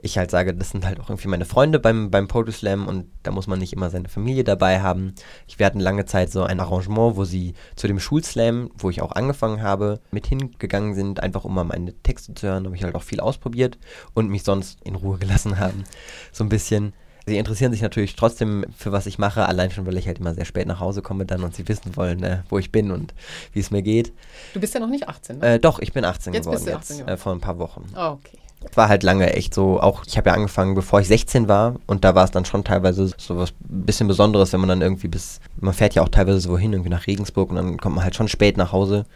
ich 0.00 0.16
halt 0.16 0.30
sage, 0.30 0.54
das 0.54 0.70
sind 0.70 0.86
halt 0.86 1.00
auch 1.00 1.10
irgendwie 1.10 1.26
meine 1.26 1.44
Freunde 1.44 1.80
beim, 1.80 2.08
beim 2.08 2.28
Poetry 2.28 2.52
Slam 2.52 2.86
und 2.86 3.10
da 3.24 3.32
muss 3.32 3.48
man 3.48 3.58
nicht 3.58 3.72
immer 3.72 3.90
seine 3.90 4.08
Familie 4.08 4.44
dabei 4.44 4.80
haben. 4.80 5.14
Ich, 5.48 5.58
wir 5.58 5.66
hatten 5.66 5.80
lange 5.80 6.04
Zeit 6.04 6.30
so 6.30 6.44
ein 6.44 6.60
Arrangement, 6.60 7.16
wo 7.16 7.24
sie 7.24 7.54
zu 7.74 7.88
dem 7.88 7.98
Schulslam, 7.98 8.70
wo 8.78 8.88
ich 8.88 9.02
auch 9.02 9.10
angefangen 9.10 9.62
habe, 9.62 9.98
mit 10.12 10.28
hingegangen 10.28 10.94
sind, 10.94 11.20
einfach 11.20 11.44
um 11.44 11.52
mal 11.52 11.64
meine 11.64 11.92
Texte 12.02 12.34
zu 12.34 12.46
hören, 12.46 12.66
habe 12.66 12.76
ich 12.76 12.84
halt 12.84 12.94
auch 12.94 13.02
viel 13.02 13.18
ausprobiert 13.18 13.78
und 14.14 14.30
mich 14.30 14.44
sonst 14.44 14.78
in 14.84 14.94
Ruhe 14.94 15.18
gelassen 15.18 15.58
haben. 15.58 15.82
So 16.30 16.44
ein 16.44 16.48
bisschen 16.48 16.92
sie 17.28 17.38
interessieren 17.38 17.72
sich 17.72 17.82
natürlich 17.82 18.16
trotzdem 18.16 18.64
für 18.76 18.92
was 18.92 19.06
ich 19.06 19.18
mache, 19.18 19.46
allein 19.46 19.70
schon, 19.70 19.86
weil 19.86 19.96
ich 19.96 20.06
halt 20.06 20.18
immer 20.18 20.34
sehr 20.34 20.44
spät 20.44 20.66
nach 20.66 20.80
Hause 20.80 21.02
komme 21.02 21.24
dann 21.26 21.44
und 21.44 21.54
sie 21.54 21.68
wissen 21.68 21.96
wollen, 21.96 22.22
äh, 22.22 22.38
wo 22.48 22.58
ich 22.58 22.72
bin 22.72 22.90
und 22.90 23.14
wie 23.52 23.60
es 23.60 23.70
mir 23.70 23.82
geht. 23.82 24.12
Du 24.54 24.60
bist 24.60 24.74
ja 24.74 24.80
noch 24.80 24.88
nicht 24.88 25.08
18, 25.08 25.38
ne? 25.38 25.54
Äh, 25.54 25.58
doch, 25.60 25.78
ich 25.78 25.92
bin 25.92 26.04
18 26.04 26.34
jetzt 26.34 26.44
geworden, 26.44 26.68
18 26.74 26.98
jetzt, 26.98 27.08
äh, 27.08 27.16
vor 27.16 27.32
ein 27.32 27.40
paar 27.40 27.58
Wochen. 27.58 27.84
Oh, 27.96 28.18
okay. 28.18 28.38
War 28.74 28.88
halt 28.88 29.04
lange 29.04 29.32
echt 29.34 29.54
so, 29.54 29.80
auch 29.80 30.02
ich 30.04 30.16
habe 30.16 30.30
ja 30.30 30.34
angefangen, 30.34 30.74
bevor 30.74 31.00
ich 31.00 31.06
16 31.06 31.46
war 31.46 31.76
und 31.86 32.04
da 32.04 32.16
war 32.16 32.24
es 32.24 32.32
dann 32.32 32.44
schon 32.44 32.64
teilweise 32.64 33.12
so 33.16 33.36
was 33.36 33.52
bisschen 33.60 34.08
Besonderes, 34.08 34.52
wenn 34.52 34.58
man 34.60 34.68
dann 34.68 34.82
irgendwie 34.82 35.06
bis, 35.06 35.40
man 35.60 35.74
fährt 35.74 35.94
ja 35.94 36.02
auch 36.02 36.08
teilweise 36.08 36.40
so 36.40 36.58
hin, 36.58 36.72
irgendwie 36.72 36.90
nach 36.90 37.06
Regensburg 37.06 37.50
und 37.50 37.56
dann 37.56 37.76
kommt 37.78 37.94
man 37.94 38.04
halt 38.04 38.16
schon 38.16 38.26
spät 38.26 38.56
nach 38.56 38.72
Hause, 38.72 39.06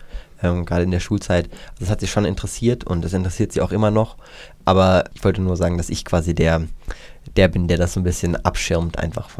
ähm, 0.42 0.64
gerade 0.64 0.84
in 0.84 0.90
der 0.90 1.00
Schulzeit. 1.00 1.46
Also 1.72 1.80
das 1.80 1.90
hat 1.90 2.00
sich 2.00 2.11
schon 2.11 2.25
interessiert 2.25 2.84
und 2.84 3.04
es 3.04 3.12
interessiert 3.12 3.52
sie 3.52 3.61
auch 3.61 3.72
immer 3.72 3.90
noch, 3.90 4.16
aber 4.64 5.04
ich 5.14 5.25
wollte 5.25 5.42
nur 5.42 5.56
sagen, 5.56 5.78
dass 5.78 5.90
ich 5.90 6.04
quasi 6.04 6.34
der, 6.34 6.62
der 7.37 7.49
bin, 7.49 7.68
der 7.68 7.78
das 7.78 7.94
so 7.94 8.00
ein 8.00 8.04
bisschen 8.04 8.37
abschirmt 8.37 8.99
einfach. 8.99 9.30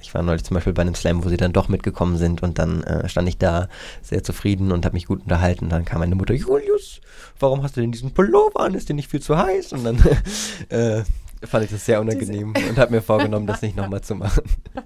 Ich 0.00 0.14
war 0.14 0.22
neulich 0.22 0.44
zum 0.44 0.54
Beispiel 0.54 0.72
bei 0.72 0.82
einem 0.82 0.94
Slam, 0.94 1.24
wo 1.24 1.28
sie 1.28 1.36
dann 1.36 1.52
doch 1.52 1.68
mitgekommen 1.68 2.16
sind 2.16 2.42
und 2.42 2.58
dann 2.58 2.82
äh, 2.84 3.08
stand 3.08 3.28
ich 3.28 3.38
da 3.38 3.68
sehr 4.02 4.22
zufrieden 4.22 4.72
und 4.72 4.84
habe 4.84 4.94
mich 4.94 5.06
gut 5.06 5.22
unterhalten. 5.22 5.68
Dann 5.68 5.84
kam 5.84 6.00
meine 6.00 6.14
Mutter, 6.14 6.34
Julius, 6.34 7.00
warum 7.38 7.62
hast 7.62 7.76
du 7.76 7.80
denn 7.80 7.92
diesen 7.92 8.12
Pullover 8.12 8.60
an? 8.60 8.74
Ist 8.74 8.88
dir 8.88 8.94
nicht 8.94 9.10
viel 9.10 9.22
zu 9.22 9.36
heiß? 9.36 9.72
Und 9.72 9.84
dann 9.84 9.98
äh, 10.68 11.02
fand 11.46 11.64
ich 11.64 11.70
das 11.70 11.84
sehr 11.84 12.00
unangenehm 12.00 12.54
und 12.68 12.78
habe 12.78 12.92
mir 12.92 13.02
vorgenommen, 13.02 13.46
das 13.46 13.62
nicht 13.62 13.76
nochmal 13.76 14.00
zu 14.00 14.14
machen. 14.16 14.42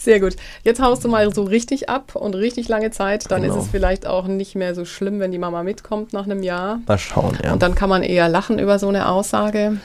Sehr 0.00 0.20
gut. 0.20 0.36
Jetzt 0.62 0.80
haust 0.80 1.04
du 1.04 1.08
mal 1.08 1.34
so 1.34 1.42
richtig 1.42 1.88
ab 1.88 2.14
und 2.14 2.36
richtig 2.36 2.68
lange 2.68 2.92
Zeit. 2.92 3.30
Dann 3.32 3.42
genau. 3.42 3.56
ist 3.56 3.64
es 3.64 3.68
vielleicht 3.68 4.06
auch 4.06 4.28
nicht 4.28 4.54
mehr 4.54 4.76
so 4.76 4.84
schlimm, 4.84 5.18
wenn 5.18 5.32
die 5.32 5.38
Mama 5.38 5.64
mitkommt 5.64 6.12
nach 6.12 6.24
einem 6.24 6.44
Jahr. 6.44 6.80
Mal 6.86 6.98
schauen, 6.98 7.36
ja. 7.42 7.52
Und 7.52 7.62
dann 7.62 7.74
kann 7.74 7.88
man 7.88 8.04
eher 8.04 8.28
lachen 8.28 8.60
über 8.60 8.78
so 8.78 8.88
eine 8.88 9.08
Aussage. 9.08 9.78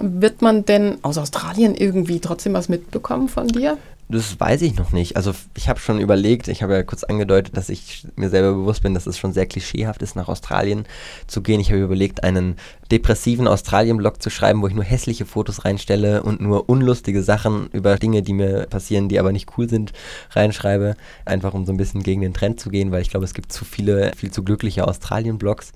Wird 0.00 0.42
man 0.42 0.64
denn 0.64 0.98
aus 1.02 1.18
Australien 1.18 1.76
irgendwie 1.76 2.18
trotzdem 2.18 2.52
was 2.52 2.68
mitbekommen 2.68 3.28
von 3.28 3.46
dir? 3.46 3.78
Das 4.12 4.40
weiß 4.40 4.62
ich 4.62 4.74
noch 4.74 4.90
nicht. 4.90 5.14
Also 5.14 5.32
ich 5.56 5.68
habe 5.68 5.78
schon 5.78 6.00
überlegt, 6.00 6.48
ich 6.48 6.64
habe 6.64 6.74
ja 6.74 6.82
kurz 6.82 7.04
angedeutet, 7.04 7.56
dass 7.56 7.68
ich 7.68 8.08
mir 8.16 8.28
selber 8.28 8.54
bewusst 8.54 8.82
bin, 8.82 8.92
dass 8.92 9.06
es 9.06 9.16
schon 9.16 9.32
sehr 9.32 9.46
klischeehaft 9.46 10.02
ist, 10.02 10.16
nach 10.16 10.26
Australien 10.26 10.84
zu 11.28 11.42
gehen. 11.42 11.60
Ich 11.60 11.70
habe 11.70 11.80
überlegt, 11.80 12.24
einen 12.24 12.56
depressiven 12.90 13.46
Australien-Blog 13.46 14.20
zu 14.20 14.28
schreiben, 14.28 14.62
wo 14.62 14.66
ich 14.66 14.74
nur 14.74 14.82
hässliche 14.82 15.26
Fotos 15.26 15.64
reinstelle 15.64 16.24
und 16.24 16.40
nur 16.40 16.68
unlustige 16.68 17.22
Sachen 17.22 17.68
über 17.70 17.96
Dinge, 17.98 18.22
die 18.22 18.32
mir 18.32 18.66
passieren, 18.66 19.08
die 19.08 19.20
aber 19.20 19.30
nicht 19.30 19.56
cool 19.56 19.68
sind, 19.68 19.92
reinschreibe. 20.30 20.96
Einfach 21.24 21.54
um 21.54 21.64
so 21.64 21.72
ein 21.72 21.78
bisschen 21.78 22.02
gegen 22.02 22.22
den 22.22 22.34
Trend 22.34 22.58
zu 22.58 22.68
gehen, 22.68 22.90
weil 22.90 23.02
ich 23.02 23.10
glaube, 23.10 23.24
es 23.24 23.34
gibt 23.34 23.52
zu 23.52 23.64
viele, 23.64 24.10
viel 24.16 24.32
zu 24.32 24.42
glückliche 24.42 24.88
Australien-Blogs. 24.88 25.70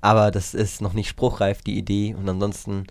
Aber 0.00 0.30
das 0.30 0.54
ist 0.54 0.80
noch 0.80 0.94
nicht 0.94 1.08
spruchreif, 1.08 1.60
die 1.60 1.76
Idee. 1.76 2.14
Und 2.18 2.26
ansonsten 2.30 2.86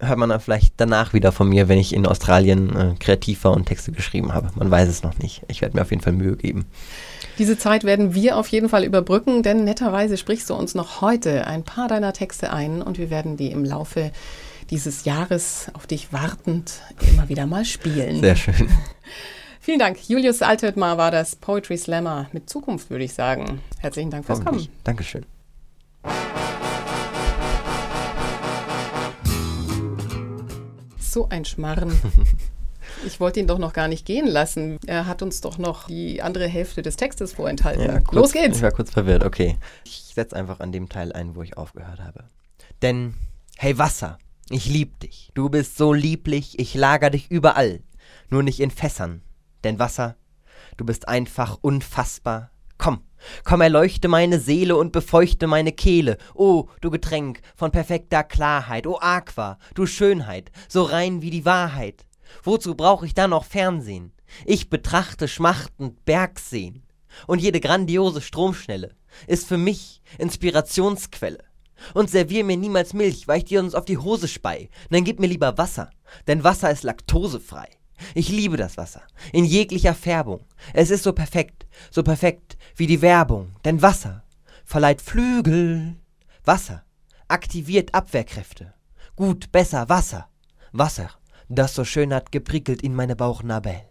hört 0.00 0.18
man 0.18 0.28
dann 0.28 0.40
vielleicht 0.40 0.74
danach 0.76 1.12
wieder 1.12 1.32
von 1.32 1.48
mir, 1.48 1.68
wenn 1.68 1.78
ich 1.78 1.94
in 1.94 2.06
Australien 2.06 2.76
äh, 2.76 2.94
kreativ 2.98 3.44
war 3.44 3.52
und 3.52 3.66
Texte 3.66 3.92
geschrieben 3.92 4.32
habe. 4.32 4.50
Man 4.54 4.70
weiß 4.70 4.88
es 4.88 5.02
noch 5.02 5.18
nicht. 5.18 5.42
Ich 5.48 5.60
werde 5.60 5.76
mir 5.76 5.82
auf 5.82 5.90
jeden 5.90 6.02
Fall 6.02 6.12
Mühe 6.12 6.36
geben. 6.36 6.66
Diese 7.38 7.58
Zeit 7.58 7.84
werden 7.84 8.14
wir 8.14 8.36
auf 8.36 8.48
jeden 8.48 8.68
Fall 8.68 8.84
überbrücken, 8.84 9.42
denn 9.42 9.64
netterweise 9.64 10.16
sprichst 10.16 10.50
du 10.50 10.54
uns 10.54 10.74
noch 10.74 11.00
heute 11.00 11.46
ein 11.46 11.64
paar 11.64 11.88
deiner 11.88 12.12
Texte 12.12 12.52
ein 12.52 12.82
und 12.82 12.98
wir 12.98 13.10
werden 13.10 13.36
die 13.36 13.50
im 13.50 13.64
Laufe 13.64 14.12
dieses 14.70 15.04
Jahres 15.04 15.70
auf 15.74 15.86
dich 15.86 16.12
wartend 16.12 16.80
immer 17.12 17.28
wieder 17.28 17.46
mal 17.46 17.64
spielen. 17.64 18.20
Sehr 18.20 18.36
schön. 18.36 18.68
Vielen 19.60 19.78
Dank. 19.78 20.08
Julius 20.08 20.42
Altötmar 20.42 20.98
war 20.98 21.10
das 21.10 21.36
Poetry 21.36 21.76
Slammer 21.76 22.28
mit 22.32 22.50
Zukunft, 22.50 22.90
würde 22.90 23.04
ich 23.04 23.14
sagen. 23.14 23.60
Herzlichen 23.78 24.10
Dank 24.10 24.26
fürs 24.26 24.44
Kommen. 24.44 24.66
Dankeschön. 24.82 25.24
So 31.12 31.28
ein 31.28 31.44
Schmarren. 31.44 31.92
Ich 33.06 33.20
wollte 33.20 33.38
ihn 33.38 33.46
doch 33.46 33.58
noch 33.58 33.72
gar 33.74 33.86
nicht 33.86 34.04
gehen 34.04 34.26
lassen. 34.26 34.76
Er 34.86 35.06
hat 35.06 35.22
uns 35.22 35.40
doch 35.40 35.56
noch 35.56 35.86
die 35.86 36.20
andere 36.20 36.48
Hälfte 36.48 36.82
des 36.82 36.96
Textes 36.96 37.32
vorenthalten. 37.32 37.86
Ja, 37.86 38.00
kurz, 38.00 38.12
Los 38.12 38.32
geht's. 38.32 38.56
Ich 38.56 38.62
war 38.64 38.72
kurz 38.72 38.90
verwirrt. 38.90 39.24
Okay. 39.24 39.56
Ich 39.84 40.10
setze 40.12 40.34
einfach 40.34 40.58
an 40.58 40.72
dem 40.72 40.88
Teil 40.88 41.12
ein, 41.12 41.36
wo 41.36 41.42
ich 41.44 41.56
aufgehört 41.56 42.00
habe. 42.00 42.24
Denn, 42.82 43.14
hey 43.56 43.78
Wasser, 43.78 44.18
ich 44.50 44.66
lieb 44.66 44.98
dich. 44.98 45.30
Du 45.34 45.48
bist 45.48 45.76
so 45.76 45.92
lieblich, 45.92 46.58
ich 46.58 46.74
lager 46.74 47.08
dich 47.08 47.30
überall. 47.30 47.84
Nur 48.28 48.42
nicht 48.42 48.58
in 48.58 48.72
Fässern. 48.72 49.22
Denn 49.62 49.78
Wasser, 49.78 50.16
du 50.76 50.84
bist 50.84 51.06
einfach 51.06 51.56
unfassbar. 51.60 52.50
Komm, 53.44 53.60
erleuchte 53.60 54.08
meine 54.08 54.38
Seele 54.38 54.76
und 54.76 54.92
befeuchte 54.92 55.46
meine 55.46 55.72
Kehle. 55.72 56.18
Oh, 56.34 56.66
du 56.80 56.90
Getränk 56.90 57.40
von 57.56 57.70
perfekter 57.70 58.24
Klarheit. 58.24 58.86
Oh, 58.86 58.98
Aqua, 59.00 59.58
du 59.74 59.86
Schönheit, 59.86 60.50
so 60.68 60.82
rein 60.82 61.22
wie 61.22 61.30
die 61.30 61.44
Wahrheit. 61.44 62.06
Wozu 62.42 62.74
brauch 62.74 63.02
ich 63.02 63.14
da 63.14 63.28
noch 63.28 63.44
Fernsehen? 63.44 64.12
Ich 64.46 64.70
betrachte 64.70 65.28
schmachtend 65.28 66.04
Bergseen. 66.04 66.82
Und 67.26 67.40
jede 67.40 67.60
grandiose 67.60 68.22
Stromschnelle 68.22 68.94
ist 69.26 69.46
für 69.46 69.58
mich 69.58 70.00
Inspirationsquelle. 70.18 71.44
Und 71.94 72.10
servier 72.10 72.44
mir 72.44 72.56
niemals 72.56 72.94
Milch, 72.94 73.26
weil 73.26 73.38
ich 73.38 73.44
dir 73.46 73.60
sonst 73.60 73.74
auf 73.74 73.84
die 73.84 73.98
Hose 73.98 74.28
spei. 74.28 74.70
Dann 74.90 75.04
gib 75.04 75.18
mir 75.18 75.26
lieber 75.26 75.58
Wasser, 75.58 75.90
denn 76.26 76.44
Wasser 76.44 76.70
ist 76.70 76.84
laktosefrei. 76.84 77.68
Ich 78.14 78.28
liebe 78.28 78.56
das 78.56 78.76
Wasser, 78.76 79.02
in 79.32 79.44
jeglicher 79.44 79.94
Färbung. 79.94 80.44
Es 80.72 80.90
ist 80.90 81.04
so 81.04 81.12
perfekt, 81.12 81.66
so 81.90 82.02
perfekt 82.02 82.56
wie 82.76 82.86
die 82.86 83.02
Werbung, 83.02 83.56
denn 83.64 83.82
Wasser 83.82 84.24
verleiht 84.64 85.02
Flügel. 85.02 85.96
Wasser 86.44 86.84
aktiviert 87.28 87.94
Abwehrkräfte. 87.94 88.74
Gut, 89.16 89.52
besser, 89.52 89.88
Wasser. 89.88 90.28
Wasser 90.72 91.10
das 91.54 91.74
so 91.74 91.84
schön 91.84 92.14
hat 92.14 92.32
geprickelt 92.32 92.82
in 92.82 92.94
meine 92.94 93.14
Bauchnabel. 93.14 93.82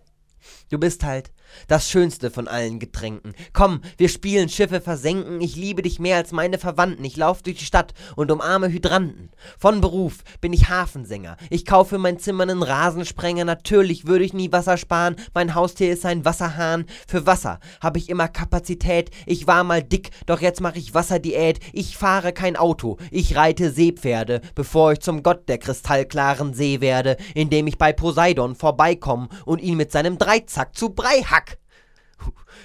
Du 0.69 0.77
bist 0.77 1.03
halt 1.03 1.31
das 1.67 1.89
Schönste 1.89 2.31
von 2.31 2.48
allen 2.48 2.79
Getränken. 2.79 3.33
Komm, 3.53 3.81
wir 3.98 4.10
spielen 4.10 4.50
Schiffe 4.50 4.81
versenken. 4.81 5.41
Ich 5.41 5.55
liebe 5.55 5.81
dich 5.81 6.00
mehr 6.00 6.17
als 6.17 6.31
meine 6.31 6.57
Verwandten. 6.57 7.03
Ich 7.05 7.17
lauf 7.17 7.41
durch 7.41 7.57
die 7.57 7.65
Stadt 7.65 7.93
und 8.15 8.31
umarme 8.31 8.69
Hydranten. 8.69 9.31
Von 9.57 9.81
Beruf 9.81 10.19
bin 10.39 10.53
ich 10.53 10.69
Hafensänger. 10.69 11.38
Ich 11.50 11.65
kaufe 11.65 11.98
mein 11.98 12.19
Zimmer 12.19 12.43
einen 12.43 12.63
Rasensprenger. 12.63 13.45
Natürlich 13.45 14.07
würde 14.07 14.25
ich 14.25 14.33
nie 14.33 14.51
Wasser 14.51 14.77
sparen. 14.77 15.15
Mein 15.33 15.55
Haustier 15.55 15.91
ist 15.91 16.05
ein 16.05 16.25
Wasserhahn. 16.25 16.86
Für 17.07 17.25
Wasser 17.25 17.60
habe 17.81 17.98
ich 17.98 18.10
immer 18.10 18.27
Kapazität. 18.27 19.12
Ich 19.25 19.48
war 19.48 19.63
mal 19.63 19.83
dick, 19.83 20.12
doch 20.25 20.41
jetzt 20.41 20.62
mache 20.62 20.79
ich 20.79 20.93
Wasserdiät. 20.93 21.60
Ich 21.74 21.98
fahre 21.98 22.33
kein 22.33 22.55
Auto. 22.55 22.98
Ich 23.12 23.36
reite 23.36 23.71
Seepferde, 23.71 24.41
bevor 24.55 24.93
ich 24.93 25.00
zum 25.01 25.24
Gott 25.24 25.50
der 25.50 25.57
kristallklaren 25.57 26.53
See 26.53 26.81
werde, 26.81 27.17
indem 27.36 27.67
ich 27.67 27.77
bei 27.77 27.93
Poseidon 27.93 28.55
vorbeikomme 28.55 29.29
und 29.45 29.62
ihn 29.62 29.77
mit 29.77 29.91
seinem 29.91 30.17
Dreizack 30.31 30.77
zu 30.77 30.91
Brei 30.91 31.23
hack. 31.23 31.57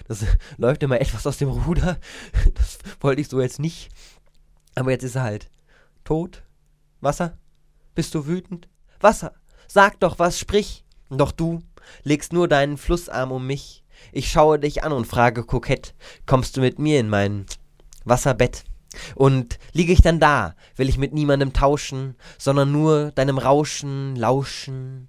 Das 0.07 0.25
läuft 0.57 0.85
immer 0.85 1.01
etwas 1.01 1.27
aus 1.27 1.39
dem 1.39 1.49
Ruder. 1.49 1.99
Das 2.55 2.79
wollte 3.01 3.21
ich 3.21 3.29
so 3.29 3.41
jetzt 3.41 3.59
nicht. 3.59 3.89
Aber 4.77 4.93
jetzt 4.93 5.03
ist 5.03 5.17
er 5.17 5.23
halt 5.25 5.51
tot. 6.05 6.45
Wasser? 7.01 7.37
Bist 7.97 8.15
du 8.15 8.27
wütend? 8.27 8.69
Wasser! 9.01 9.35
Sag 9.67 9.99
doch 9.99 10.21
was, 10.21 10.39
sprich! 10.39 10.85
Doch 11.11 11.33
du 11.33 11.61
legst 12.05 12.33
nur 12.33 12.47
deinen 12.47 12.77
Flussarm 12.77 13.33
um 13.33 13.47
mich. 13.47 13.83
Ich 14.13 14.31
schaue 14.31 14.61
dich 14.61 14.85
an 14.85 14.93
und 14.93 15.07
frage 15.07 15.43
kokett, 15.43 15.95
kommst 16.25 16.57
du 16.57 16.61
mit 16.61 16.79
mir 16.79 17.01
in 17.01 17.09
mein 17.09 17.47
Wasserbett? 18.05 18.63
Und 19.17 19.59
liege 19.73 19.93
ich 19.93 20.03
dann 20.03 20.21
da, 20.21 20.55
will 20.77 20.89
ich 20.89 20.99
mit 20.99 21.13
niemandem 21.13 21.53
tauschen, 21.53 22.15
sondern 22.39 22.71
nur 22.71 23.11
deinem 23.11 23.39
Rauschen 23.39 24.15
lauschen. 24.15 25.09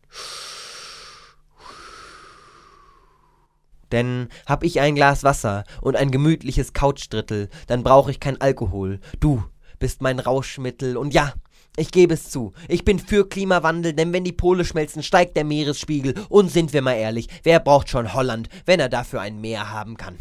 Denn 3.92 4.30
hab 4.46 4.64
ich 4.64 4.80
ein 4.80 4.96
Glas 4.96 5.24
Wasser 5.24 5.64
und 5.82 5.96
ein 5.96 6.12
gemütliches 6.12 6.74
Couchdrittel, 6.74 7.50
dann 7.68 7.84
brauch 7.84 8.10
ich 8.10 8.20
kein 8.20 8.40
Alkohol. 8.42 9.00
Du 9.20 9.44
bist 9.80 10.02
mein 10.02 10.20
Rauschmittel 10.20 10.98
und 10.98 11.14
ja, 11.14 11.34
ich 11.80 11.92
gebe 11.92 12.16
es 12.16 12.32
zu, 12.32 12.54
ich 12.68 12.84
bin 12.84 12.98
für 12.98 13.30
Klimawandel, 13.30 13.94
denn 13.94 14.12
wenn 14.12 14.24
die 14.24 14.32
Pole 14.32 14.66
schmelzen, 14.66 15.04
steigt 15.04 15.38
der 15.38 15.44
Meeresspiegel. 15.44 16.16
Und 16.28 16.52
sind 16.52 16.74
wir 16.74 16.82
mal 16.82 16.96
ehrlich, 16.96 17.28
wer 17.44 17.60
braucht 17.60 17.90
schon 17.90 18.16
Holland, 18.16 18.50
wenn 18.66 18.80
er 18.80 18.90
dafür 18.90 19.22
ein 19.22 19.40
Meer 19.40 19.70
haben 19.70 19.96
kann? 19.96 20.18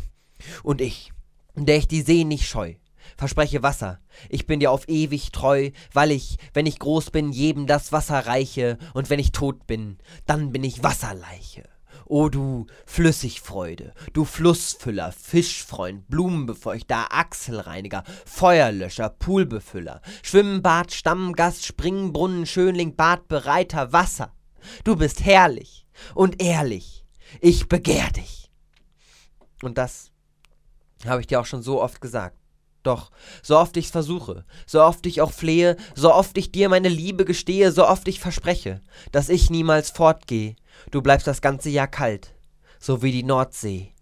Und 0.62 0.82
ich, 0.82 1.12
der 1.54 1.78
ich 1.78 1.88
die 1.88 2.02
See 2.02 2.24
nicht 2.24 2.46
scheu, 2.46 2.74
verspreche 3.16 3.62
Wasser. 3.62 4.00
Ich 4.28 4.46
bin 4.46 4.60
dir 4.60 4.70
auf 4.70 4.86
ewig 4.86 5.32
treu, 5.32 5.70
weil 5.94 6.10
ich, 6.10 6.36
wenn 6.52 6.66
ich 6.66 6.78
groß 6.78 7.10
bin, 7.10 7.32
jedem 7.32 7.66
das 7.66 7.90
Wasser 7.90 8.26
reiche, 8.26 8.76
und 8.92 9.08
wenn 9.08 9.18
ich 9.18 9.32
tot 9.32 9.66
bin, 9.66 9.96
dann 10.26 10.52
bin 10.52 10.62
ich 10.62 10.82
Wasserleiche. 10.82 11.64
O 12.08 12.28
du 12.28 12.66
Flüssigfreude, 12.86 13.92
du 14.12 14.24
Flussfüller, 14.24 15.10
Fischfreund, 15.10 16.08
Blumenbefeuchter, 16.08 17.08
Achselreiniger, 17.10 18.04
Feuerlöscher, 18.24 19.08
Poolbefüller, 19.08 20.00
Schwimmbad, 20.22 20.92
Stammgast, 20.92 21.66
Springbrunnen, 21.66 22.46
Schönling, 22.46 22.94
Badbereiter, 22.94 23.92
Wasser. 23.92 24.32
Du 24.84 24.94
bist 24.94 25.24
herrlich 25.24 25.84
und 26.14 26.40
ehrlich. 26.40 27.04
Ich 27.40 27.68
begehr 27.68 28.10
dich. 28.12 28.52
Und 29.62 29.76
das 29.76 30.12
habe 31.04 31.20
ich 31.20 31.26
dir 31.26 31.40
auch 31.40 31.46
schon 31.46 31.62
so 31.62 31.82
oft 31.82 32.00
gesagt. 32.00 32.38
Doch, 32.86 33.10
so 33.42 33.58
oft 33.58 33.76
ich's 33.76 33.90
versuche, 33.90 34.44
so 34.64 34.80
oft 34.80 35.06
ich 35.06 35.20
auch 35.20 35.32
flehe, 35.32 35.76
so 35.96 36.14
oft 36.14 36.38
ich 36.38 36.52
dir 36.52 36.68
meine 36.68 36.88
Liebe 36.88 37.24
gestehe, 37.24 37.72
so 37.72 37.84
oft 37.84 38.06
ich 38.06 38.20
verspreche, 38.20 38.80
dass 39.10 39.28
ich 39.28 39.50
niemals 39.50 39.90
fortgeh, 39.90 40.54
du 40.92 41.02
bleibst 41.02 41.26
das 41.26 41.40
ganze 41.40 41.68
Jahr 41.68 41.88
kalt, 41.88 42.36
so 42.78 43.02
wie 43.02 43.10
die 43.10 43.24
Nordsee. 43.24 43.92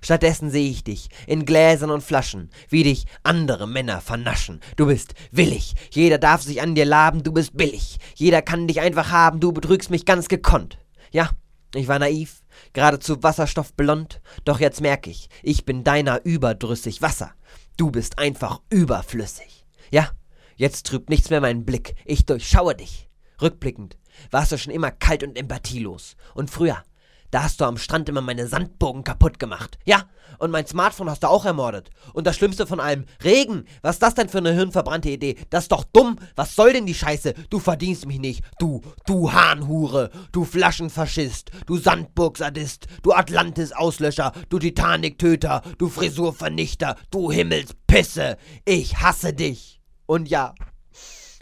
Stattdessen 0.00 0.50
sehe 0.50 0.70
ich 0.70 0.82
dich 0.84 1.10
in 1.26 1.44
Gläsern 1.44 1.90
und 1.90 2.02
Flaschen, 2.02 2.48
wie 2.70 2.82
dich 2.82 3.04
andere 3.24 3.68
Männer 3.68 4.00
vernaschen. 4.00 4.60
Du 4.76 4.86
bist 4.86 5.12
willig, 5.30 5.74
jeder 5.90 6.16
darf 6.16 6.40
sich 6.40 6.62
an 6.62 6.74
dir 6.74 6.86
laben, 6.86 7.22
du 7.22 7.32
bist 7.32 7.54
billig, 7.58 7.98
jeder 8.14 8.40
kann 8.40 8.68
dich 8.68 8.80
einfach 8.80 9.10
haben, 9.10 9.40
du 9.40 9.52
betrügst 9.52 9.90
mich 9.90 10.06
ganz 10.06 10.28
gekonnt. 10.28 10.78
Ja, 11.10 11.28
ich 11.74 11.88
war 11.88 11.98
naiv, 11.98 12.42
geradezu 12.72 13.22
wasserstoffblond, 13.22 14.22
doch 14.46 14.60
jetzt 14.60 14.80
merk 14.80 15.06
ich, 15.06 15.28
ich 15.42 15.66
bin 15.66 15.84
deiner 15.84 16.24
überdrüssig 16.24 17.02
Wasser. 17.02 17.34
Du 17.80 17.90
bist 17.90 18.18
einfach 18.18 18.60
überflüssig. 18.68 19.64
Ja, 19.90 20.10
jetzt 20.54 20.84
trübt 20.84 21.08
nichts 21.08 21.30
mehr 21.30 21.40
meinen 21.40 21.64
Blick. 21.64 21.94
Ich 22.04 22.26
durchschaue 22.26 22.74
dich. 22.74 23.08
Rückblickend 23.40 23.96
warst 24.30 24.52
du 24.52 24.58
schon 24.58 24.74
immer 24.74 24.90
kalt 24.90 25.22
und 25.22 25.38
empathielos. 25.38 26.14
Und 26.34 26.50
früher, 26.50 26.84
da 27.30 27.44
hast 27.44 27.60
du 27.60 27.64
am 27.64 27.78
Strand 27.78 28.08
immer 28.08 28.20
meine 28.20 28.46
Sandburgen 28.46 29.04
kaputt 29.04 29.38
gemacht. 29.38 29.78
Ja, 29.84 30.04
und 30.38 30.50
mein 30.50 30.66
Smartphone 30.66 31.10
hast 31.10 31.22
du 31.22 31.28
auch 31.28 31.44
ermordet. 31.44 31.90
Und 32.12 32.26
das 32.26 32.36
Schlimmste 32.36 32.66
von 32.66 32.80
allem, 32.80 33.04
Regen. 33.22 33.64
Was 33.82 33.96
ist 33.96 34.02
das 34.02 34.14
denn 34.14 34.28
für 34.28 34.38
eine 34.38 34.52
hirnverbrannte 34.52 35.10
Idee? 35.10 35.36
Das 35.50 35.64
ist 35.64 35.72
doch 35.72 35.84
dumm. 35.84 36.16
Was 36.36 36.54
soll 36.54 36.72
denn 36.72 36.86
die 36.86 36.94
Scheiße? 36.94 37.34
Du 37.50 37.58
verdienst 37.58 38.06
mich 38.06 38.18
nicht. 38.18 38.44
Du, 38.58 38.80
du 39.06 39.32
Hahnhure. 39.32 40.10
Du 40.32 40.44
Flaschenfaschist. 40.44 41.50
Du 41.66 41.76
Sandburgsadist. 41.76 42.86
Du 43.02 43.12
Atlantis-Auslöscher. 43.12 44.32
Du 44.48 44.58
Titanic-Töter. 44.58 45.62
Du 45.78 45.88
Frisurvernichter. 45.88 46.96
Du 47.10 47.30
Himmelspisse. 47.30 48.36
Ich 48.64 49.00
hasse 49.00 49.32
dich. 49.32 49.80
Und 50.06 50.28
ja, 50.28 50.54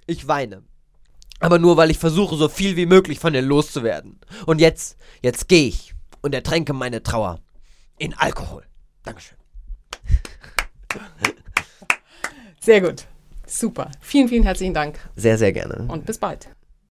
ich 0.06 0.26
weine. 0.28 0.64
Aber 1.40 1.58
nur 1.58 1.76
weil 1.76 1.90
ich 1.90 1.98
versuche, 1.98 2.36
so 2.36 2.48
viel 2.48 2.76
wie 2.76 2.86
möglich 2.86 3.18
von 3.18 3.32
dir 3.32 3.42
loszuwerden. 3.42 4.20
Und 4.46 4.60
jetzt, 4.60 4.96
jetzt 5.22 5.48
gehe 5.48 5.68
ich 5.68 5.94
und 6.20 6.34
ertränke 6.34 6.72
meine 6.72 7.02
Trauer 7.02 7.40
in 7.98 8.14
Alkohol. 8.14 8.64
Dankeschön. 9.04 9.38
Sehr 12.60 12.80
gut. 12.80 13.06
Super. 13.46 13.90
Vielen, 14.00 14.28
vielen 14.28 14.42
herzlichen 14.42 14.74
Dank. 14.74 14.98
Sehr, 15.16 15.38
sehr 15.38 15.52
gerne. 15.52 15.86
Und 15.88 16.04
bis 16.04 16.18
bald. 16.18 16.48